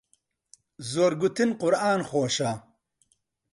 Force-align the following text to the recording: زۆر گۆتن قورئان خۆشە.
زۆر 0.91 1.11
گۆتن 1.21 1.49
قورئان 1.59 2.01
خۆشە. 2.09 2.51